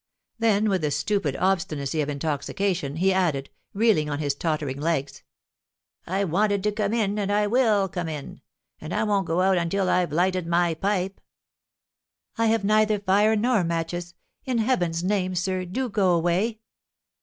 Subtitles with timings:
[0.39, 5.21] Then with the stupid obstinacy of intoxication, he added, reeling on his tottering legs:
[6.07, 8.41] "I wanted to come in, and I will come in;
[8.79, 11.21] and I won't go out until I've lighted my pipe."
[12.35, 14.15] "I have neither fire nor matches.
[14.43, 16.61] In heaven's name, sir, do go away."